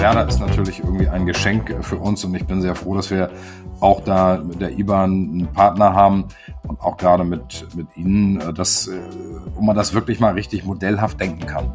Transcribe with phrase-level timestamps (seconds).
[0.00, 3.30] Werder ist natürlich irgendwie ein Geschenk für uns und ich bin sehr froh, dass wir
[3.80, 6.26] auch da mit der IBAN einen Partner haben
[6.66, 8.98] und auch gerade mit, mit Ihnen, äh, dass, äh,
[9.54, 11.72] wo man das wirklich mal richtig modellhaft denken kann.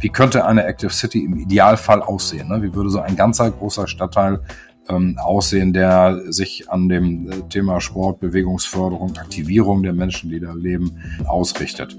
[0.00, 2.48] Wie könnte eine Active City im Idealfall aussehen?
[2.48, 2.62] Ne?
[2.62, 4.40] Wie würde so ein ganzer großer Stadtteil
[4.88, 10.52] ähm, aussehen, der sich an dem äh, Thema Sport, Bewegungsförderung, Aktivierung der Menschen, die da
[10.52, 11.96] leben, ausrichtet?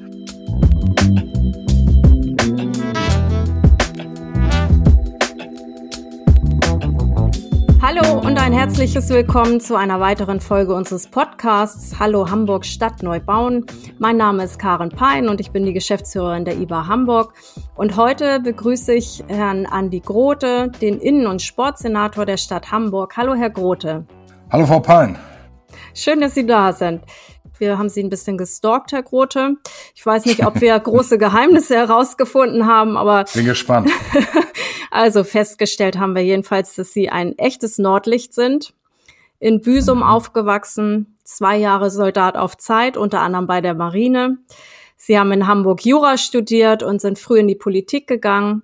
[7.89, 13.21] Hallo und ein herzliches Willkommen zu einer weiteren Folge unseres Podcasts Hallo Hamburg Stadt neu
[13.21, 13.65] bauen.
[13.97, 17.33] Mein Name ist Karen Pein und ich bin die Geschäftsführerin der IBA Hamburg.
[17.75, 23.15] Und heute begrüße ich Herrn Andi Grote, den Innen- und Sportsenator der Stadt Hamburg.
[23.15, 24.05] Hallo, Herr Grote.
[24.51, 25.17] Hallo, Frau Pein.
[25.93, 27.03] Schön, dass Sie da sind.
[27.57, 29.55] Wir haben Sie ein bisschen gestalkt, Herr Grote.
[29.95, 33.23] Ich weiß nicht, ob wir große Geheimnisse herausgefunden haben, aber.
[33.33, 33.89] Bin gespannt.
[34.91, 38.73] also festgestellt haben wir jedenfalls, dass Sie ein echtes Nordlicht sind.
[39.39, 40.03] In Büsum mhm.
[40.03, 44.37] aufgewachsen, zwei Jahre Soldat auf Zeit, unter anderem bei der Marine.
[44.95, 48.63] Sie haben in Hamburg Jura studiert und sind früh in die Politik gegangen,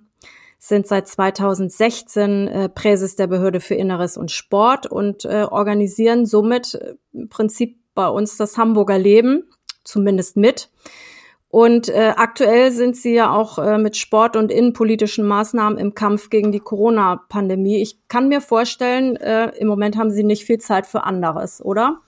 [0.58, 6.74] sind seit 2016 äh, Präses der Behörde für Inneres und Sport und äh, organisieren somit
[6.74, 9.44] äh, im Prinzip bei uns das Hamburger Leben,
[9.84, 10.70] zumindest mit.
[11.54, 16.28] Und äh, aktuell sind sie ja auch äh, mit Sport und innenpolitischen Maßnahmen im Kampf
[16.28, 17.80] gegen die Corona-Pandemie.
[17.80, 22.00] Ich kann mir vorstellen, äh, im Moment haben sie nicht viel Zeit für anderes, oder?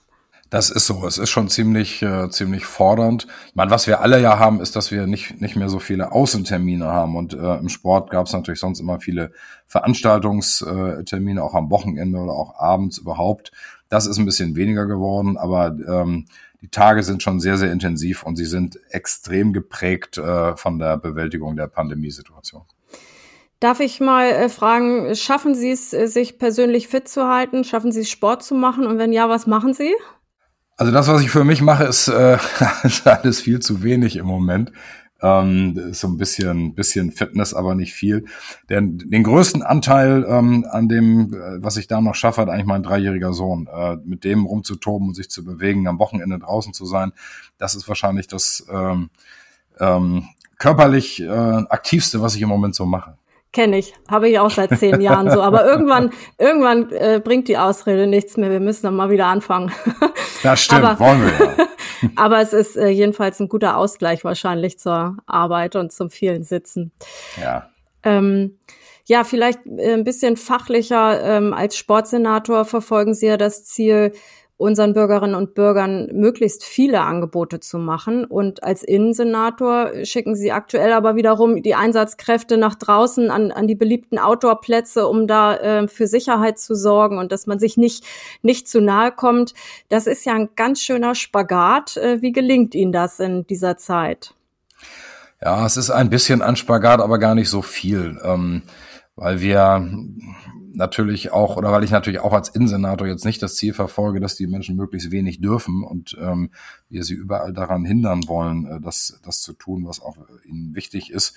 [0.49, 1.07] Das ist so.
[1.07, 3.25] Es ist schon ziemlich, äh, ziemlich fordernd.
[3.47, 6.11] Ich meine, was wir alle ja haben, ist, dass wir nicht, nicht mehr so viele
[6.11, 7.15] Außentermine haben.
[7.15, 9.31] Und äh, im Sport gab es natürlich sonst immer viele
[9.67, 13.53] Veranstaltungstermine, auch am Wochenende oder auch abends überhaupt.
[13.87, 16.25] Das ist ein bisschen weniger geworden, aber ähm,
[16.61, 20.97] die Tage sind schon sehr, sehr intensiv und sie sind extrem geprägt äh, von der
[20.97, 22.63] Bewältigung der Pandemiesituation.
[23.59, 27.63] Darf ich mal äh, fragen, schaffen Sie es, äh, sich persönlich fit zu halten?
[27.63, 28.85] Schaffen Sie es, Sport zu machen?
[28.85, 29.93] Und wenn ja, was machen Sie?
[30.75, 32.37] Also das, was ich für mich mache, ist, äh,
[32.83, 34.71] ist alles viel zu wenig im Moment.
[35.21, 38.25] Ähm, so ein bisschen, bisschen Fitness, aber nicht viel.
[38.69, 42.65] Denn den größten Anteil ähm, an dem, äh, was ich da noch schaffe, hat eigentlich
[42.65, 43.67] mein dreijähriger Sohn.
[43.67, 47.13] Äh, mit dem rumzutoben und sich zu bewegen, am Wochenende draußen zu sein,
[47.57, 49.09] das ist wahrscheinlich das ähm,
[49.79, 53.17] ähm, körperlich äh, aktivste, was ich im Moment so mache.
[53.53, 55.41] Kenne ich, habe ich auch seit zehn Jahren so.
[55.41, 58.51] Aber irgendwann, irgendwann äh, bringt die Ausrede nichts mehr.
[58.51, 59.71] Wir müssen dann mal wieder anfangen.
[60.43, 61.67] Das stimmt, aber, wollen wir ja.
[62.15, 66.91] aber es ist äh, jedenfalls ein guter Ausgleich wahrscheinlich zur Arbeit und zum vielen Sitzen.
[67.41, 67.71] Ja.
[68.03, 68.59] Ähm,
[69.05, 71.23] ja, vielleicht äh, ein bisschen fachlicher.
[71.23, 74.11] Ähm, als Sportsenator verfolgen Sie ja das Ziel,
[74.57, 78.25] unseren Bürgerinnen und Bürgern möglichst viele Angebote zu machen.
[78.25, 83.75] Und als Innensenator schicken sie aktuell aber wiederum die Einsatzkräfte nach draußen an, an die
[83.75, 88.03] beliebten Outdoor-Plätze, um da äh, für Sicherheit zu sorgen und dass man sich nicht,
[88.41, 89.53] nicht zu nahe kommt.
[89.89, 91.97] Das ist ja ein ganz schöner Spagat.
[91.97, 94.33] Äh, wie gelingt Ihnen das in dieser Zeit?
[95.39, 98.63] Ja, es ist ein bisschen ein Spagat, aber gar nicht so viel, ähm,
[99.15, 99.87] weil wir
[100.77, 104.35] natürlich auch, oder weil ich natürlich auch als Innensenator jetzt nicht das Ziel verfolge, dass
[104.35, 106.51] die Menschen möglichst wenig dürfen und ähm,
[106.89, 111.11] wir sie überall daran hindern wollen, äh, das, das zu tun, was auch ihnen wichtig
[111.11, 111.35] ist.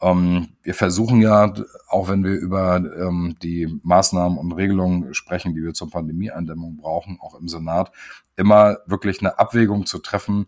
[0.00, 1.52] Ähm, wir versuchen ja,
[1.88, 7.18] auch wenn wir über ähm, die Maßnahmen und Regelungen sprechen, die wir zur Pandemieeindämmung brauchen,
[7.20, 7.90] auch im Senat,
[8.36, 10.46] immer wirklich eine Abwägung zu treffen,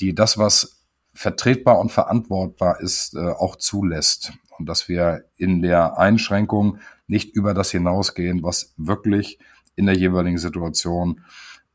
[0.00, 4.32] die das, was vertretbar und verantwortbar ist, äh, auch zulässt.
[4.58, 6.78] Und dass wir in der Einschränkung
[7.10, 9.38] nicht über das hinausgehen, was wirklich
[9.76, 11.22] in der jeweiligen Situation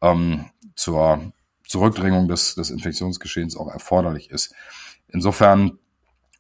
[0.02, 1.32] ähm, zur
[1.68, 4.54] Zurückdrängung des, des Infektionsgeschehens auch erforderlich ist.
[5.08, 5.80] Insofern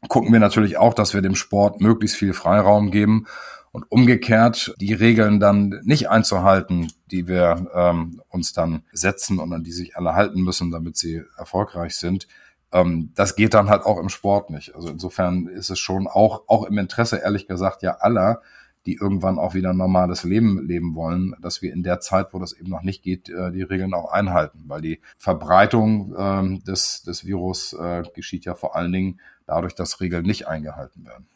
[0.07, 3.25] gucken wir natürlich auch, dass wir dem Sport möglichst viel Freiraum geben
[3.71, 9.63] und umgekehrt die Regeln dann nicht einzuhalten, die wir ähm, uns dann setzen und an
[9.63, 12.27] die sich alle halten müssen, damit sie erfolgreich sind.
[12.71, 14.75] Ähm, das geht dann halt auch im Sport nicht.
[14.75, 18.41] Also insofern ist es schon auch, auch im Interesse, ehrlich gesagt, ja aller,
[18.85, 22.39] die irgendwann auch wieder ein normales Leben leben wollen, dass wir in der Zeit, wo
[22.39, 24.63] das eben noch nicht geht, äh, die Regeln auch einhalten.
[24.67, 30.01] Weil die Verbreitung ähm, des, des Virus äh, geschieht ja vor allen Dingen dadurch, dass
[30.01, 31.27] Regeln nicht eingehalten werden.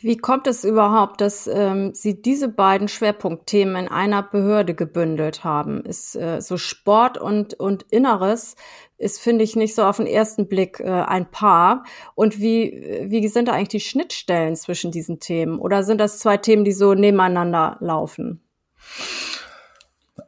[0.00, 5.80] Wie kommt es überhaupt, dass ähm, Sie diese beiden Schwerpunktthemen in einer Behörde gebündelt haben?
[5.84, 8.54] Ist äh, so Sport und und Inneres
[8.96, 11.84] ist finde ich nicht so auf den ersten Blick äh, ein Paar.
[12.14, 15.58] Und wie wie sind da eigentlich die Schnittstellen zwischen diesen Themen?
[15.58, 18.40] Oder sind das zwei Themen, die so nebeneinander laufen?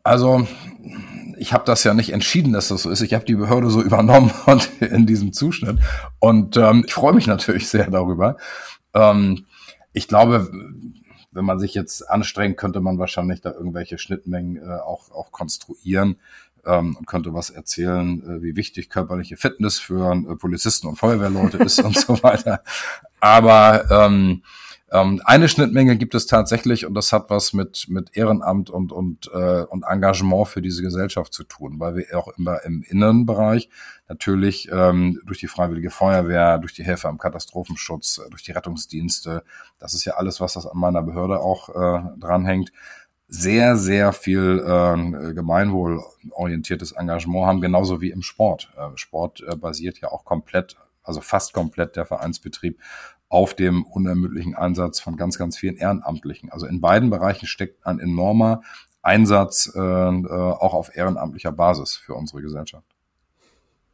[0.03, 0.47] Also
[1.39, 3.03] ich habe das ja nicht entschieden, dass das so ist.
[3.03, 5.79] Ich habe die Behörde so übernommen und in diesem Zuschnitt.
[6.19, 8.37] Und ähm, ich freue mich natürlich sehr darüber.
[8.95, 9.47] Ähm,
[9.93, 10.51] ich glaube,
[11.33, 16.17] wenn man sich jetzt anstrengt, könnte man wahrscheinlich da irgendwelche Schnittmengen äh, auch, auch konstruieren
[16.65, 21.59] ähm, und könnte was erzählen, äh, wie wichtig körperliche Fitness für äh, Polizisten und Feuerwehrleute
[21.59, 22.63] ist und so weiter.
[23.21, 24.43] Aber ähm,
[24.93, 29.31] ähm, eine Schnittmenge gibt es tatsächlich und das hat was mit, mit Ehrenamt und, und,
[29.33, 33.69] äh, und Engagement für diese Gesellschaft zu tun, weil wir auch immer im Innenbereich
[34.09, 39.45] natürlich ähm, durch die Freiwillige Feuerwehr, durch die Helfer im Katastrophenschutz, äh, durch die Rettungsdienste,
[39.79, 42.73] das ist ja alles, was das an meiner Behörde auch äh, dranhängt,
[43.29, 48.73] sehr, sehr viel äh, gemeinwohlorientiertes Engagement haben, genauso wie im Sport.
[48.77, 52.81] Äh, Sport äh, basiert ja auch komplett, also fast komplett der Vereinsbetrieb
[53.31, 56.51] auf dem unermüdlichen Einsatz von ganz, ganz vielen Ehrenamtlichen.
[56.53, 58.61] Also in beiden Bereichen steckt ein enormer
[59.03, 62.85] Einsatz äh, äh, auch auf ehrenamtlicher Basis für unsere Gesellschaft.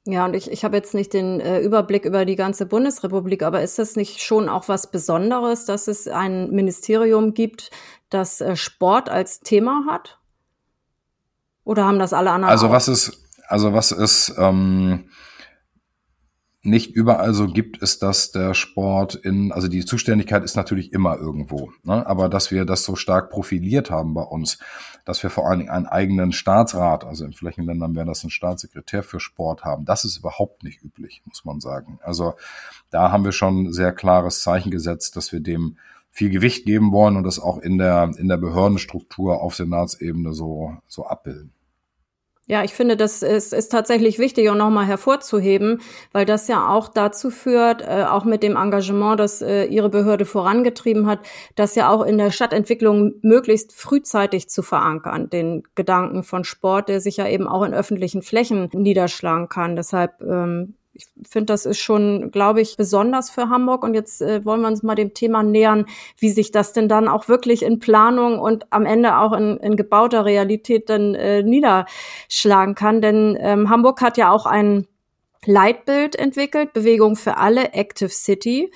[0.07, 3.61] Ja, und ich, ich habe jetzt nicht den äh, Überblick über die ganze Bundesrepublik, aber
[3.61, 7.71] ist das nicht schon auch was Besonderes, dass es ein Ministerium gibt,
[8.09, 10.19] das äh, Sport als Thema hat?
[11.65, 12.51] Oder haben das alle anderen?
[12.51, 12.73] Also auch?
[12.73, 15.11] was ist, also was ist ähm,
[16.67, 21.17] nicht überall so gibt, ist, dass der Sport in, also die Zuständigkeit ist natürlich immer
[21.17, 22.07] irgendwo, ne?
[22.07, 24.59] aber dass wir das so stark profiliert haben bei uns,
[25.05, 29.03] dass wir vor allen Dingen einen eigenen Staatsrat, also in Flächenländern wäre das ein Staatssekretär
[29.03, 31.99] für Sport haben, das ist überhaupt nicht üblich, muss man sagen.
[32.03, 32.35] Also
[32.91, 35.79] da haben wir schon sehr klares Zeichen gesetzt, dass wir dem
[36.11, 40.77] viel Gewicht geben wollen und das auch in der, in der Behördenstruktur auf Senatsebene so,
[40.87, 41.53] so abbilden.
[42.49, 45.81] Ja, ich finde, das ist, ist tatsächlich wichtig und nochmal hervorzuheben,
[46.13, 50.25] weil das ja auch dazu führt, äh, auch mit dem Engagement, das äh, Ihre Behörde
[50.25, 51.19] vorangetrieben hat,
[51.57, 57.01] das ja auch in der Stadtentwicklung möglichst frühzeitig zu verankern, den Gedanken von Sport, der
[57.01, 59.75] sich ja eben auch in öffentlichen Flächen niederschlagen kann.
[59.75, 63.83] Deshalb ähm, ich finde, das ist schon, glaube ich, besonders für Hamburg.
[63.85, 65.87] Und jetzt äh, wollen wir uns mal dem Thema nähern,
[66.19, 69.77] wie sich das denn dann auch wirklich in Planung und am Ende auch in, in
[69.77, 73.01] gebauter Realität dann äh, niederschlagen kann.
[73.03, 74.87] Denn ähm, Hamburg hat ja auch ein
[75.45, 78.73] Leitbild entwickelt, Bewegung für alle, Active City.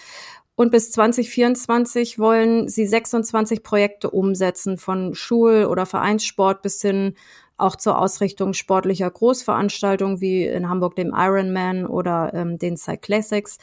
[0.55, 7.15] Und bis 2024 wollen sie 26 Projekte umsetzen, von Schul- oder Vereinssport bis hin
[7.61, 13.59] auch zur Ausrichtung sportlicher Großveranstaltungen wie in Hamburg dem Ironman oder ähm, den Cyclassics.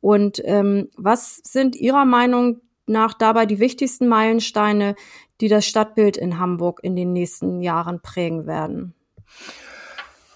[0.00, 4.94] Und ähm, was sind Ihrer Meinung nach dabei die wichtigsten Meilensteine,
[5.40, 8.94] die das Stadtbild in Hamburg in den nächsten Jahren prägen werden?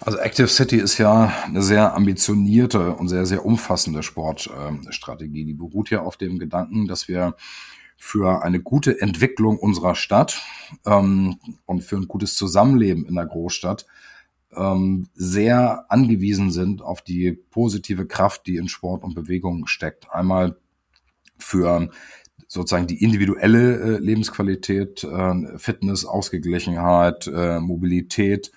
[0.01, 5.45] Also Active City ist ja eine sehr ambitionierte und sehr, sehr umfassende Sportstrategie.
[5.45, 7.37] Die beruht ja auf dem Gedanken, dass wir
[8.03, 10.41] für eine gute Entwicklung unserer Stadt
[10.87, 13.85] ähm, und für ein gutes Zusammenleben in der Großstadt
[14.57, 20.11] ähm, sehr angewiesen sind auf die positive Kraft, die in Sport und Bewegung steckt.
[20.11, 20.57] Einmal
[21.37, 21.91] für
[22.49, 28.51] sozusagen die individuelle äh, Lebensqualität, äh, Fitness, Ausgeglichenheit, äh, Mobilität,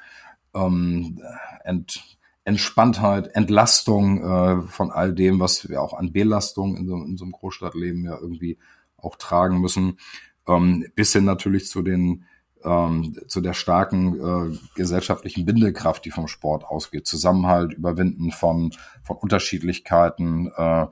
[0.56, 1.22] ähm,
[1.66, 7.18] Ent, Entspanntheit, Entlastung äh, von all dem, was wir auch an Belastung in so, in
[7.18, 8.58] so einem Großstadtleben ja irgendwie
[9.04, 10.00] auch tragen müssen,
[10.48, 12.26] ähm, bis hin natürlich zu den
[12.64, 18.72] ähm, zu der starken äh, gesellschaftlichen Bindekraft, die vom Sport ausgeht, Zusammenhalt, Überwinden von
[19.04, 20.88] von Unterschiedlichkeiten, äh,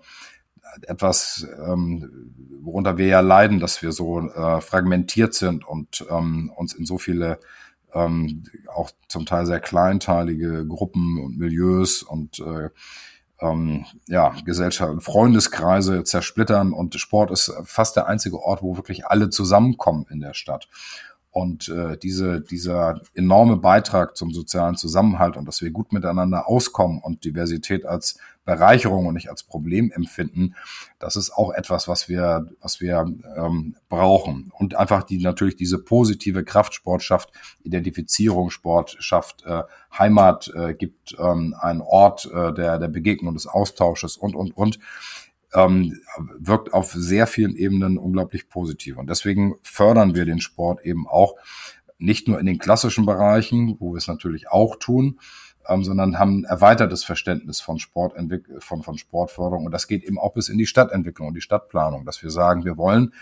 [0.83, 6.73] etwas, ähm, worunter wir ja leiden, dass wir so äh, fragmentiert sind und ähm, uns
[6.73, 7.39] in so viele
[7.93, 8.43] ähm,
[8.73, 12.69] auch zum Teil sehr kleinteilige Gruppen und Milieus und äh,
[13.41, 19.29] ähm, ja, Gesellschaft, Freundeskreise zersplittern und Sport ist fast der einzige Ort, wo wirklich alle
[19.29, 20.67] zusammenkommen in der Stadt.
[21.31, 26.99] Und äh, diese, dieser enorme Beitrag zum sozialen Zusammenhalt und dass wir gut miteinander auskommen
[27.01, 30.55] und Diversität als Bereicherung und nicht als Problem empfinden,
[30.99, 33.05] das ist auch etwas, was wir, was wir
[33.37, 34.51] ähm, brauchen.
[34.57, 37.31] Und einfach die natürlich diese positive Kraftsport schafft,
[37.63, 39.63] Identifizierung, Sport schafft, äh,
[39.97, 44.79] Heimat äh, gibt ähm, einen Ort äh, der, der Begegnung, des Austausches und, und, und
[45.53, 45.99] ähm,
[46.39, 48.97] wirkt auf sehr vielen Ebenen unglaublich positiv.
[48.97, 51.35] Und deswegen fördern wir den Sport eben auch
[51.97, 55.19] nicht nur in den klassischen Bereichen, wo wir es natürlich auch tun,
[55.67, 59.65] ähm, sondern haben ein erweitertes Verständnis von, Sportentwick von, von Sportförderung.
[59.65, 62.65] Und das geht eben auch bis in die Stadtentwicklung und die Stadtplanung, dass wir sagen,
[62.65, 63.13] wir wollen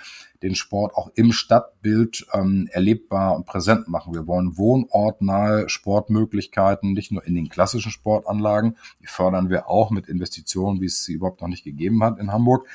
[0.42, 4.14] den Sport auch im Stadtbild ähm, erlebbar und präsent machen.
[4.14, 10.08] Wir wollen wohnortnahe Sportmöglichkeiten, nicht nur in den klassischen Sportanlagen, die fördern wir auch mit
[10.08, 12.68] Investitionen, wie es sie überhaupt noch nicht gegeben hat in Hamburg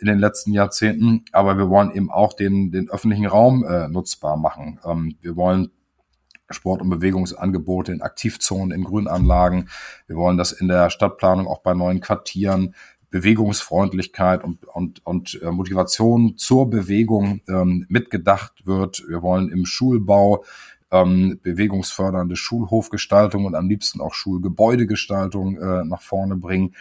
[0.00, 1.24] in den letzten Jahrzehnten.
[1.32, 4.78] Aber wir wollen eben auch den, den öffentlichen Raum äh, nutzbar machen.
[4.84, 5.70] Ähm, wir wollen
[6.50, 9.68] Sport- und Bewegungsangebote in Aktivzonen, in Grünanlagen.
[10.06, 12.74] Wir wollen das in der Stadtplanung auch bei neuen Quartieren
[13.10, 19.02] Bewegungsfreundlichkeit und, und, und äh, Motivation zur Bewegung ähm, mitgedacht wird.
[19.08, 20.44] Wir wollen im Schulbau
[20.90, 26.74] ähm, bewegungsfördernde Schulhofgestaltung und am liebsten auch Schulgebäudegestaltung äh, nach vorne bringen.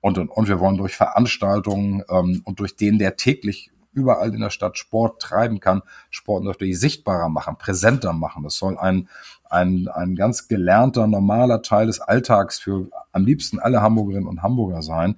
[0.00, 4.40] Und, und, und wir wollen durch Veranstaltungen ähm, und durch den, der täglich überall in
[4.40, 8.42] der Stadt Sport treiben kann, Sport natürlich sichtbarer machen, präsenter machen.
[8.42, 9.08] Das soll ein,
[9.48, 14.82] ein, ein ganz gelernter, normaler Teil des Alltags für am liebsten alle Hamburgerinnen und Hamburger
[14.82, 15.16] sein.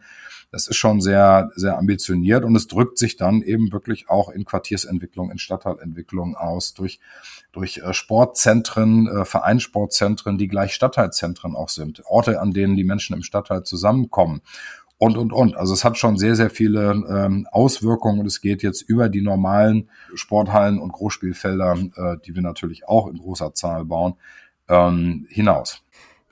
[0.51, 4.45] Das ist schon sehr, sehr ambitioniert und es drückt sich dann eben wirklich auch in
[4.45, 7.01] Quartiersentwicklung, in Stadtteilentwicklung aus durch,
[7.53, 12.03] durch äh, Sportzentren, äh, Vereinssportzentren, die gleich Stadtteilzentren auch sind.
[12.05, 14.43] Orte, an denen die Menschen im Stadtteil zusammenkommen
[15.03, 15.57] und, und, und.
[15.57, 19.21] Also es hat schon sehr, sehr viele ähm, Auswirkungen und es geht jetzt über die
[19.21, 24.15] normalen Sporthallen und Großspielfelder, äh, die wir natürlich auch in großer Zahl bauen,
[24.69, 25.83] ähm, hinaus.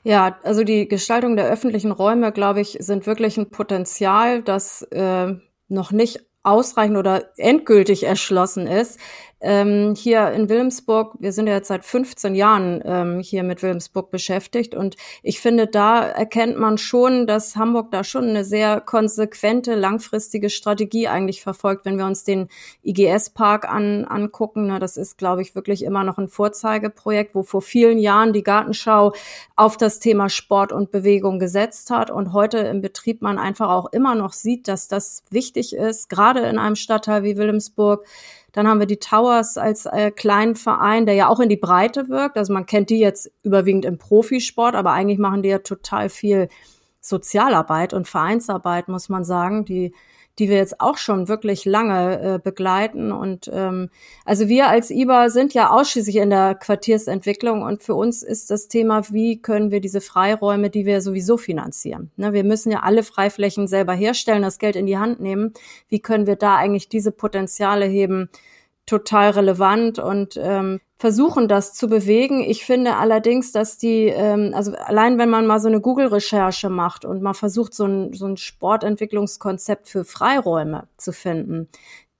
[0.04, 5.34] Ja, also die Gestaltung der öffentlichen Räume, glaube ich, sind wirklich ein Potenzial, das äh,
[5.66, 8.98] noch nicht ausreichend oder endgültig erschlossen ist.
[9.42, 14.10] Ähm, hier in Wilhelmsburg, wir sind ja jetzt seit 15 Jahren ähm, hier mit Wilhelmsburg
[14.10, 19.76] beschäftigt und ich finde, da erkennt man schon, dass Hamburg da schon eine sehr konsequente,
[19.76, 22.48] langfristige Strategie eigentlich verfolgt, wenn wir uns den
[22.82, 24.66] IGS-Park an, angucken.
[24.66, 28.42] Na, das ist, glaube ich, wirklich immer noch ein Vorzeigeprojekt, wo vor vielen Jahren die
[28.42, 29.14] Gartenschau
[29.56, 33.90] auf das Thema Sport und Bewegung gesetzt hat und heute im Betrieb man einfach auch
[33.92, 38.06] immer noch sieht, dass das wichtig ist, gerade in einem Stadtteil wie Wilhelmsburg,
[38.52, 42.08] dann haben wir die Towers als äh, kleinen Verein, der ja auch in die Breite
[42.08, 42.36] wirkt.
[42.36, 46.48] Also man kennt die jetzt überwiegend im Profisport, aber eigentlich machen die ja total viel
[47.00, 49.64] Sozialarbeit und Vereinsarbeit, muss man sagen.
[49.64, 49.94] Die
[50.38, 53.12] die wir jetzt auch schon wirklich lange äh, begleiten.
[53.12, 53.90] Und ähm,
[54.24, 58.68] also wir als IBA sind ja ausschließlich in der Quartiersentwicklung und für uns ist das
[58.68, 62.10] Thema, wie können wir diese Freiräume, die wir sowieso finanzieren.
[62.16, 65.52] Ne, wir müssen ja alle Freiflächen selber herstellen, das Geld in die Hand nehmen.
[65.88, 68.30] Wie können wir da eigentlich diese Potenziale heben?
[68.86, 72.40] Total relevant und ähm, versuchen das zu bewegen.
[72.40, 77.04] Ich finde allerdings, dass die, ähm, also allein wenn man mal so eine Google-Recherche macht
[77.04, 81.68] und mal versucht, so ein, so ein Sportentwicklungskonzept für Freiräume zu finden,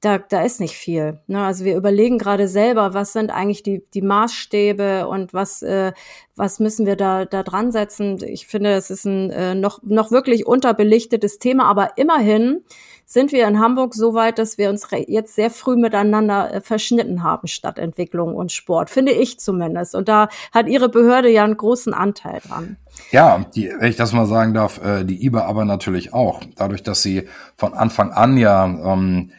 [0.00, 1.20] da, da ist nicht viel.
[1.26, 1.44] Ne?
[1.44, 5.92] Also wir überlegen gerade selber, was sind eigentlich die, die Maßstäbe und was, äh,
[6.36, 8.18] was müssen wir da, da dran setzen.
[8.24, 12.64] Ich finde, es ist ein äh, noch, noch wirklich unterbelichtetes Thema, aber immerhin
[13.12, 17.24] sind wir in Hamburg so weit, dass wir uns jetzt sehr früh miteinander äh, verschnitten
[17.24, 19.96] haben, Stadtentwicklung und Sport, finde ich zumindest.
[19.96, 22.76] Und da hat Ihre Behörde ja einen großen Anteil dran.
[23.10, 26.40] Ja, die, wenn ich das mal sagen darf, äh, die IBA aber natürlich auch.
[26.54, 27.26] Dadurch, dass sie
[27.56, 29.32] von Anfang an ja ähm,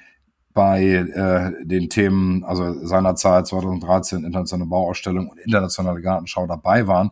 [0.53, 7.11] bei äh, den Themen, also seinerzeit 2013 internationale Bauausstellung und internationale Gartenschau dabei waren,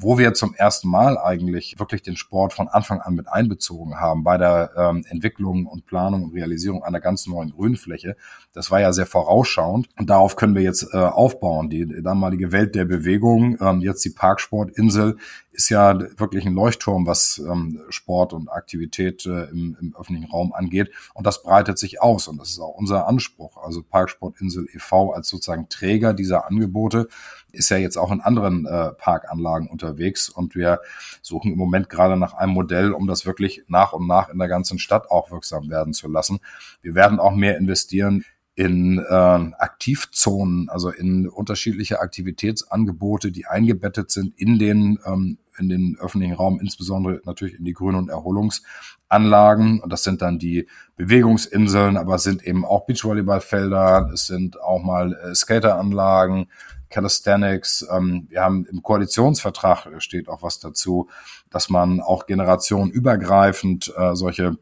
[0.00, 4.22] wo wir zum ersten Mal eigentlich wirklich den Sport von Anfang an mit einbezogen haben
[4.22, 8.16] bei der ähm, Entwicklung und Planung und Realisierung einer ganz neuen Grünfläche.
[8.52, 11.68] Das war ja sehr vorausschauend und darauf können wir jetzt äh, aufbauen.
[11.68, 15.16] Die damalige Welt der Bewegung, ähm, jetzt die Parksportinsel,
[15.58, 20.52] ist ja wirklich ein Leuchtturm, was ähm, Sport und Aktivität äh, im, im öffentlichen Raum
[20.52, 20.92] angeht.
[21.14, 23.56] Und das breitet sich aus und das ist auch unser Anspruch.
[23.56, 25.10] Also Parksportinsel e.V.
[25.10, 27.08] als sozusagen Träger dieser Angebote
[27.50, 30.80] ist ja jetzt auch in anderen äh, Parkanlagen unterwegs und wir
[31.22, 34.48] suchen im Moment gerade nach einem Modell, um das wirklich nach und nach in der
[34.48, 36.40] ganzen Stadt auch wirksam werden zu lassen.
[36.82, 44.36] Wir werden auch mehr investieren in äh, Aktivzonen, also in unterschiedliche Aktivitätsangebote, die eingebettet sind
[44.36, 49.80] in den ähm, in den öffentlichen Raum, insbesondere natürlich in die Grün- und Erholungsanlagen.
[49.80, 54.80] Und das sind dann die Bewegungsinseln, aber es sind eben auch Beachvolleyballfelder, es sind auch
[54.82, 56.46] mal äh, Skateranlagen,
[56.90, 57.86] Calisthenics.
[57.90, 61.08] Ähm, wir haben im Koalitionsvertrag steht auch was dazu,
[61.50, 64.56] dass man auch generationenübergreifend äh, solche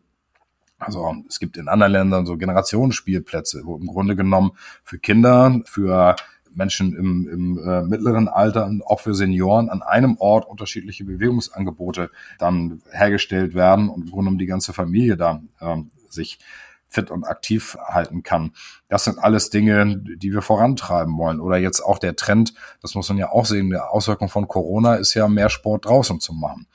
[0.79, 4.53] also es gibt in anderen Ländern so Generationsspielplätze, wo im Grunde genommen
[4.83, 6.17] für Kinder, für
[6.57, 12.11] Menschen im, im äh, mittleren Alter und auch für Senioren an einem Ort unterschiedliche Bewegungsangebote
[12.39, 15.77] dann hergestellt werden und im Grunde genommen die ganze Familie da äh,
[16.09, 16.39] sich
[16.89, 18.53] fit und aktiv halten kann.
[18.89, 21.41] Das sind alles Dinge, die wir vorantreiben wollen.
[21.41, 24.95] Oder jetzt auch der Trend, das muss man ja auch sehen, der Auswirkung von Corona
[24.95, 26.67] ist ja mehr Sport draußen zu machen.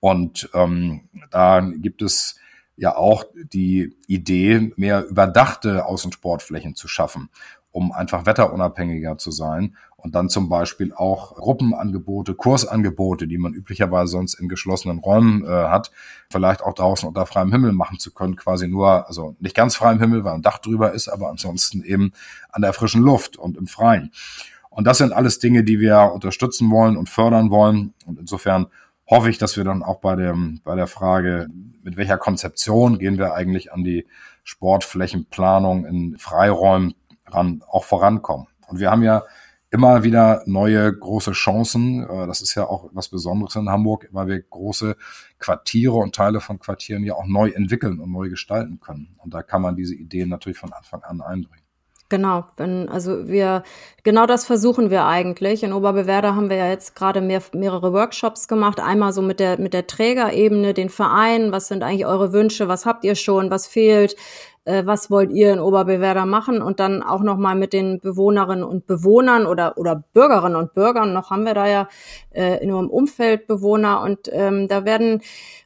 [0.00, 2.36] Und ähm, da gibt es
[2.76, 7.28] ja auch die Idee, mehr überdachte Außensportflächen zu schaffen,
[7.72, 14.12] um einfach wetterunabhängiger zu sein und dann zum Beispiel auch Gruppenangebote, Kursangebote, die man üblicherweise
[14.12, 15.90] sonst in geschlossenen Räumen äh, hat,
[16.30, 19.98] vielleicht auch draußen unter freiem Himmel machen zu können, quasi nur, also nicht ganz freiem
[19.98, 22.12] Himmel, weil ein Dach drüber ist, aber ansonsten eben
[22.50, 24.12] an der frischen Luft und im Freien.
[24.70, 27.92] Und das sind alles Dinge, die wir unterstützen wollen und fördern wollen.
[28.06, 28.68] Und insofern
[29.08, 31.48] hoffe ich, dass wir dann auch bei, dem, bei der Frage
[31.82, 34.06] mit welcher Konzeption gehen wir eigentlich an die
[34.44, 36.94] Sportflächenplanung in Freiräumen
[37.26, 38.46] ran, auch vorankommen.
[38.68, 39.24] Und wir haben ja
[39.70, 42.08] immer wieder neue große Chancen.
[42.08, 44.96] Äh, das ist ja auch was Besonderes in Hamburg, weil wir große
[45.38, 49.16] Quartiere und Teile von Quartieren ja auch neu entwickeln und neu gestalten können.
[49.18, 51.64] Und da kann man diese Ideen natürlich von Anfang an einbringen.
[52.10, 53.64] Genau, wenn, also wir,
[54.02, 55.62] genau das versuchen wir eigentlich.
[55.62, 58.80] In Oberbewerder haben wir ja jetzt gerade mehr, mehrere Workshops gemacht.
[58.80, 61.52] Einmal so mit der, mit der Trägerebene, den Verein.
[61.52, 62.66] Was sind eigentlich eure Wünsche?
[62.66, 63.50] Was habt ihr schon?
[63.50, 64.16] Was fehlt?
[64.68, 66.60] Äh, was wollt ihr in Oberbewerder machen?
[66.60, 71.14] Und dann auch nochmal mit den Bewohnerinnen und Bewohnern oder, oder Bürgerinnen und Bürgern.
[71.14, 71.88] Noch haben wir da ja
[72.32, 74.02] äh, nur im Umfeld Bewohner.
[74.02, 75.22] Und ähm, da werden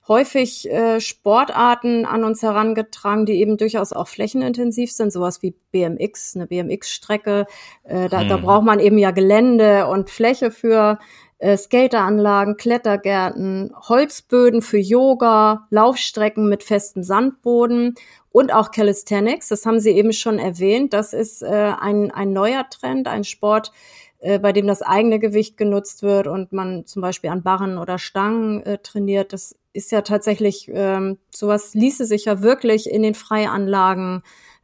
[0.06, 6.36] häufig äh, Sportarten an uns herangetragen, die eben durchaus auch flächenintensiv sind, sowas wie BMX,
[6.36, 7.46] eine BMX-Strecke.
[7.82, 8.28] Äh, da, hm.
[8.28, 11.00] da braucht man eben ja Gelände und Fläche für
[11.42, 17.96] äh, Skateranlagen, Klettergärten, Holzböden für Yoga, Laufstrecken mit festem Sandboden
[18.30, 19.48] und auch Calisthenics.
[19.48, 20.92] Das haben Sie eben schon erwähnt.
[20.92, 23.72] Das ist äh, ein, ein neuer Trend, ein Sport,
[24.20, 27.98] äh, bei dem das eigene Gewicht genutzt wird und man zum Beispiel an Barren oder
[27.98, 29.32] Stangen äh, trainiert.
[29.32, 34.22] Das ist ja tatsächlich, ähm, sowas ließe sich ja wirklich in den Freianlagen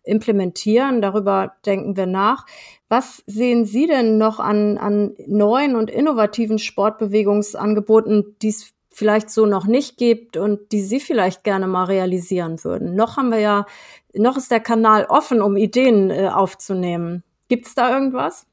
[0.08, 1.02] implementieren.
[1.02, 2.46] Darüber denken wir nach.
[2.88, 9.46] Was sehen Sie denn noch an, an neuen und innovativen Sportbewegungsangeboten, die es vielleicht so
[9.46, 12.94] noch nicht gibt und die Sie vielleicht gerne mal realisieren würden?
[12.94, 13.66] Noch haben wir ja,
[14.14, 17.22] noch ist der Kanal offen, um Ideen äh, aufzunehmen.
[17.48, 18.46] Gibt es da irgendwas?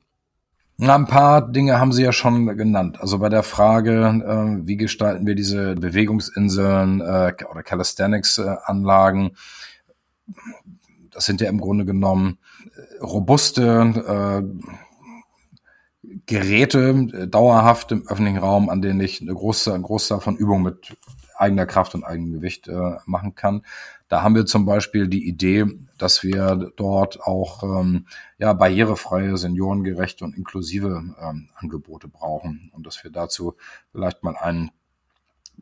[0.77, 2.99] Na, ein paar Dinge haben Sie ja schon genannt.
[2.99, 9.37] Also bei der Frage, äh, wie gestalten wir diese Bewegungsinseln äh, oder Calisthenics-Anlagen,
[11.15, 12.37] das sind ja im Grunde genommen
[12.75, 19.81] äh, robuste äh, Geräte, äh, dauerhaft im öffentlichen Raum, an denen ich eine große, ein
[19.81, 20.95] Großteil von Übungen mit
[21.37, 23.63] eigener Kraft und eigenem Gewicht äh, machen kann.
[24.07, 25.65] Da haben wir zum Beispiel die Idee,
[25.97, 28.05] dass wir dort auch ähm,
[28.37, 33.55] ja, barrierefreie, seniorengerechte und inklusive ähm, Angebote brauchen und dass wir dazu
[33.91, 34.71] vielleicht mal ein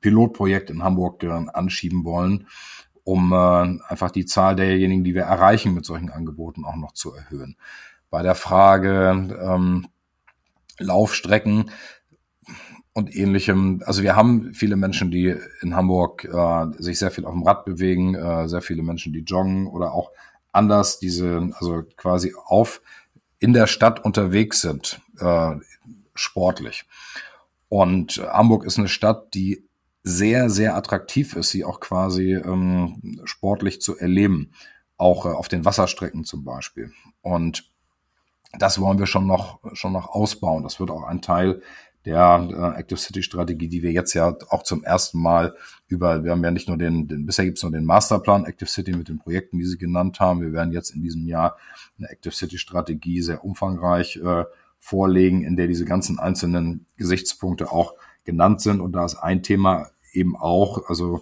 [0.02, 2.48] Pilotprojekt in Hamburg äh, anschieben wollen,
[3.04, 7.14] um äh, einfach die Zahl derjenigen, die wir erreichen mit solchen Angeboten auch noch zu
[7.14, 7.58] erhöhen.
[8.10, 9.88] Bei der Frage ähm,
[10.80, 11.72] Laufstrecken
[12.94, 13.82] und ähnlichem.
[13.86, 17.66] Also wir haben viele Menschen, die in Hamburg äh, sich sehr viel auf dem Rad
[17.66, 20.12] bewegen, äh, sehr viele Menschen, die joggen oder auch
[20.52, 22.82] anders diese, also quasi auf
[23.40, 25.56] in der Stadt unterwegs sind, äh,
[26.14, 26.86] sportlich.
[27.68, 29.66] Und Hamburg ist eine Stadt, die
[30.04, 34.52] sehr, sehr attraktiv ist, sie auch quasi ähm, sportlich zu erleben,
[34.98, 36.92] auch äh, auf den Wasserstrecken zum Beispiel.
[37.22, 37.72] Und
[38.60, 40.64] das wollen wir schon noch, schon noch ausbauen.
[40.64, 41.62] Das wird auch ein Teil
[42.06, 45.56] der äh, Active City Strategie, die wir jetzt ja auch zum ersten Mal
[45.88, 48.70] über, wir haben ja nicht nur den, den bisher gibt es nur den Masterplan Active
[48.70, 50.42] City mit den Projekten, die Sie genannt haben.
[50.42, 51.58] Wir werden jetzt in diesem Jahr
[51.98, 54.44] eine Active City Strategie sehr umfangreich äh,
[54.80, 58.82] vorlegen, in der diese ganzen einzelnen Gesichtspunkte auch genannt sind.
[58.82, 61.22] Und da ist ein Thema eben auch, also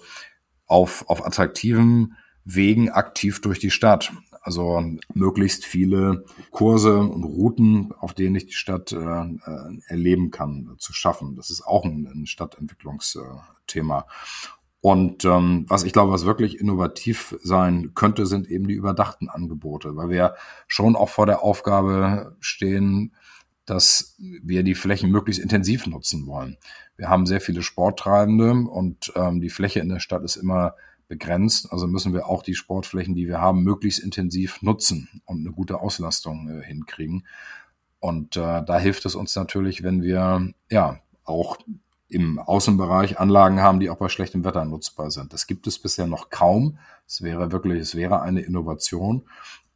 [0.68, 4.12] auf, auf attraktiven Wegen aktiv durch die Stadt.
[4.44, 4.84] Also
[5.14, 10.94] möglichst viele Kurse und Routen, auf denen ich die Stadt äh, äh, erleben kann, zu
[10.94, 11.36] schaffen.
[11.36, 14.08] Das ist auch ein, ein Stadtentwicklungsthema.
[14.82, 19.96] Und ähm, was ich glaube, was wirklich innovativ sein könnte, sind eben die überdachten Angebote,
[19.96, 20.34] weil wir
[20.68, 23.14] schon auch vor der Aufgabe stehen,
[23.72, 26.58] dass wir die Flächen möglichst intensiv nutzen wollen.
[26.98, 30.76] Wir haben sehr viele Sporttreibende und ähm, die Fläche in der Stadt ist immer
[31.08, 31.72] begrenzt.
[31.72, 35.80] Also müssen wir auch die Sportflächen, die wir haben, möglichst intensiv nutzen und eine gute
[35.80, 37.26] Auslastung äh, hinkriegen.
[38.00, 41.58] Und äh, da hilft es uns natürlich, wenn wir ja auch
[42.10, 45.32] im Außenbereich Anlagen haben, die auch bei schlechtem Wetter nutzbar sind.
[45.32, 46.78] Das gibt es bisher noch kaum.
[47.08, 49.24] Es wäre wirklich, es wäre eine Innovation.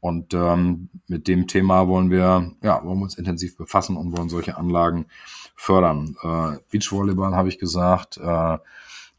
[0.06, 4.30] Und ähm, mit dem Thema wollen wir, ja, wollen wir uns intensiv befassen und wollen
[4.30, 5.08] solche Anlagen
[5.56, 6.15] fördern.
[6.22, 8.18] Äh, Beachvolleyball habe ich gesagt.
[8.18, 8.60] Äh,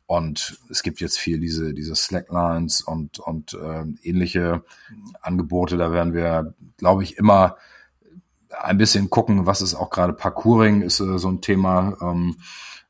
[0.07, 4.63] und es gibt jetzt viel diese, diese Slacklines und, und äh, ähnliche
[5.23, 5.77] Angebote.
[5.77, 7.57] Da werden wir, glaube ich, immer
[8.51, 11.97] ein bisschen gucken, was ist auch gerade Parkouring, ist äh, so ein Thema.
[12.01, 12.37] Ähm,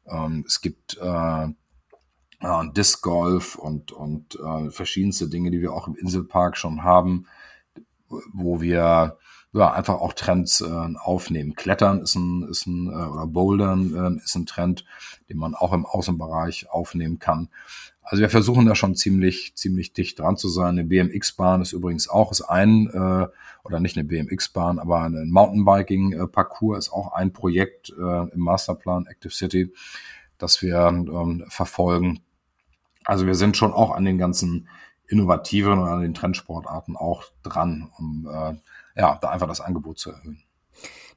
[0.06, 5.88] ähm, es gibt äh, äh, Disc Golf und, und äh, verschiedenste Dinge, die wir auch
[5.88, 7.26] im Inselpark schon haben,
[8.32, 9.16] wo wir
[9.52, 11.54] ja, einfach auch Trends äh, aufnehmen.
[11.54, 14.84] Klettern ist ein, ist ein äh, oder Bouldern äh, ist ein Trend,
[15.28, 17.48] den man auch im Außenbereich aufnehmen kann.
[18.02, 20.78] Also wir versuchen da schon ziemlich, ziemlich dicht dran zu sein.
[20.78, 23.26] Eine BMX-Bahn ist übrigens auch ist ein, äh,
[23.64, 29.32] oder nicht eine BMX-Bahn, aber ein Mountainbiking-Parcours ist auch ein Projekt äh, im Masterplan Active
[29.32, 29.72] City,
[30.38, 32.20] das wir ähm, verfolgen.
[33.04, 34.68] Also wir sind schon auch an den ganzen
[35.08, 40.12] innovativen und an den Trendsportarten auch dran, um äh, ja, da einfach das Angebot zu
[40.12, 40.42] erhöhen.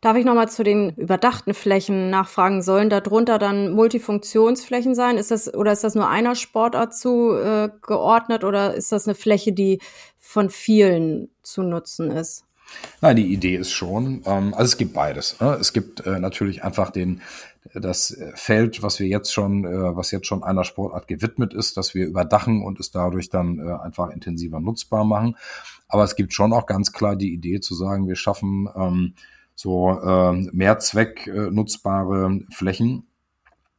[0.02, 2.62] Darf ich nochmal zu den überdachten Flächen nachfragen?
[2.62, 5.18] Sollen darunter dann Multifunktionsflächen sein?
[5.18, 9.52] Ist das, oder ist das nur einer Sportart zugeordnet äh, oder ist das eine Fläche,
[9.52, 9.80] die
[10.18, 12.46] von vielen zu nutzen ist?
[13.02, 15.40] Nein, die Idee ist schon, ähm, also es gibt beides.
[15.42, 15.58] Ne?
[15.60, 17.22] Es gibt äh, natürlich einfach den,
[17.74, 21.94] das Feld, was wir jetzt schon, äh, was jetzt schon einer Sportart gewidmet ist, dass
[21.94, 25.36] wir überdachen und es dadurch dann äh, einfach intensiver nutzbar machen.
[25.88, 29.14] Aber es gibt schon auch ganz klar die Idee zu sagen, wir schaffen ähm,
[29.56, 30.32] so äh,
[31.52, 33.08] nutzbare Flächen,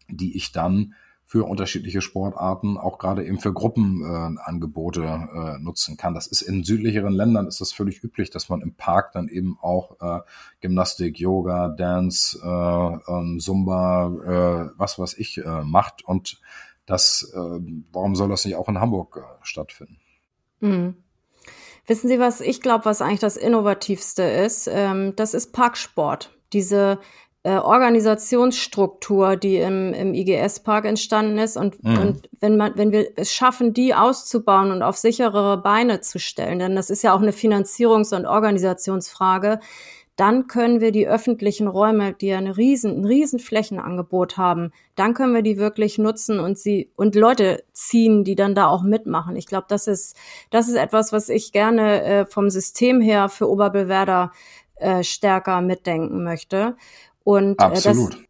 [0.08, 0.94] die ich dann
[1.30, 6.12] für unterschiedliche Sportarten, auch gerade eben für Gruppenangebote äh, äh, nutzen kann.
[6.12, 9.56] Das ist in südlicheren Ländern ist das völlig üblich, dass man im Park dann eben
[9.62, 10.22] auch äh,
[10.60, 16.04] Gymnastik, Yoga, Dance, äh, ähm, Zumba, äh, was weiß ich äh, macht.
[16.04, 16.40] Und
[16.84, 17.60] das, äh,
[17.92, 19.98] warum soll das nicht auch in Hamburg äh, stattfinden?
[20.58, 20.96] Mhm.
[21.86, 24.68] Wissen Sie, was ich glaube, was eigentlich das Innovativste ist?
[24.68, 26.36] Ähm, das ist Parksport.
[26.52, 26.98] Diese
[27.42, 31.56] äh, Organisationsstruktur, die im, im IGS-Park entstanden ist.
[31.56, 31.98] Und, mhm.
[31.98, 36.58] und wenn man, wenn wir es schaffen, die auszubauen und auf sicherere Beine zu stellen,
[36.58, 39.60] denn das ist ja auch eine Finanzierungs- und Organisationsfrage,
[40.16, 45.14] dann können wir die öffentlichen Räume, die ja eine riesen, ein riesen Flächenangebot haben, dann
[45.14, 49.34] können wir die wirklich nutzen und sie und Leute ziehen, die dann da auch mitmachen.
[49.36, 50.14] Ich glaube, das ist
[50.50, 54.30] das ist etwas, was ich gerne äh, vom System her für Oberbewerder
[54.74, 56.76] äh, stärker mitdenken möchte.
[57.24, 58.14] Und Absolut.
[58.14, 58.26] Äh, das,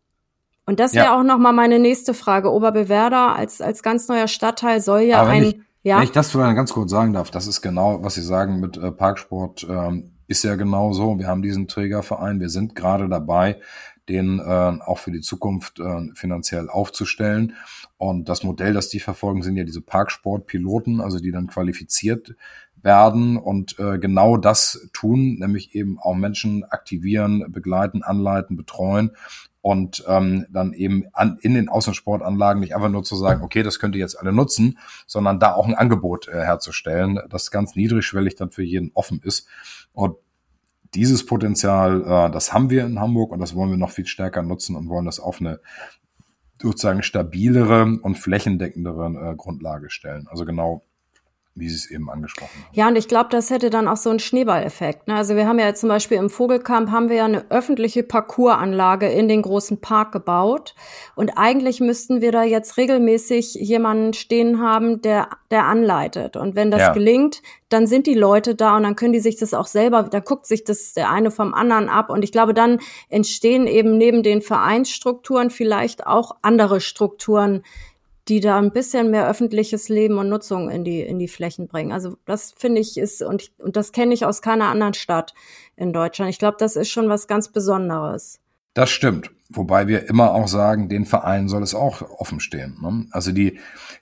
[0.67, 1.19] und das wäre ja.
[1.19, 2.53] auch noch mal meine nächste Frage.
[2.53, 5.97] Oberbewerder als als ganz neuer Stadtteil soll ja ein ich, ja.
[5.97, 8.77] Wenn ich das vielleicht ganz kurz sagen darf, das ist genau, was Sie sagen mit
[8.77, 11.19] äh, Parksport, ähm, ist ja genau so.
[11.19, 13.61] Wir haben diesen Trägerverein, wir sind gerade dabei,
[14.09, 17.55] den äh, auch für die Zukunft äh, finanziell aufzustellen.
[17.97, 22.35] Und das Modell, das die verfolgen, sind ja diese Parksportpiloten, also die dann qualifiziert
[22.83, 29.13] werden und äh, genau das tun, nämlich eben auch Menschen aktivieren, begleiten, anleiten, betreuen
[29.63, 33.79] und ähm, dann eben an, in den Außensportanlagen nicht einfach nur zu sagen, okay, das
[33.79, 38.37] könnt ihr jetzt alle nutzen, sondern da auch ein Angebot äh, herzustellen, das ganz niedrigschwellig
[38.37, 39.47] dann für jeden offen ist.
[39.93, 40.17] Und
[40.95, 44.43] dieses Potenzial, äh, das haben wir in Hamburg und das wollen wir noch viel stärker
[44.43, 45.61] nutzen und wollen das auf eine
[46.61, 50.27] sozusagen stabilere und flächendeckendere äh, Grundlage stellen.
[50.29, 50.85] Also genau
[51.55, 52.73] wie Sie es eben angesprochen haben.
[52.73, 55.09] Ja, und ich glaube, das hätte dann auch so einen Schneeballeffekt.
[55.09, 55.17] Ne?
[55.17, 59.29] Also wir haben ja zum Beispiel im Vogelkamp haben wir ja eine öffentliche Parcoursanlage in
[59.29, 60.75] den großen Park gebaut.
[61.17, 66.37] Und eigentlich müssten wir da jetzt regelmäßig jemanden stehen haben, der, der anleitet.
[66.37, 66.93] Und wenn das ja.
[66.93, 70.21] gelingt, dann sind die Leute da und dann können die sich das auch selber, da
[70.21, 72.11] guckt sich das der eine vom anderen ab.
[72.11, 77.63] Und ich glaube, dann entstehen eben neben den Vereinsstrukturen vielleicht auch andere Strukturen,
[78.31, 81.91] die da ein bisschen mehr öffentliches Leben und Nutzung in die, in die Flächen bringen.
[81.91, 85.35] Also das finde ich ist, und, und das kenne ich aus keiner anderen Stadt
[85.77, 86.31] in Deutschland.
[86.31, 88.40] Ich glaube, das ist schon was ganz Besonderes.
[88.75, 89.31] Das stimmt.
[89.53, 92.79] Wobei wir immer auch sagen, den Vereinen soll es auch offen stehen.
[92.81, 93.07] Ne?
[93.11, 93.59] Also die,